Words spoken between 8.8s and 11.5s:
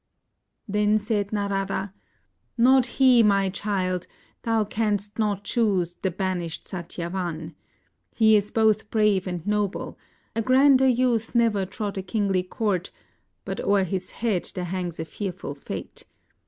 brave and 14 SAVITRI'S CHOICE noble; a grander youth